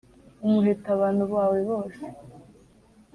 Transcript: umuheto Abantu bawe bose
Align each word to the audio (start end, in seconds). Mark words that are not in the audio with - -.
umuheto 0.45 0.87
Abantu 0.97 1.23
bawe 1.33 1.59
bose 1.69 2.03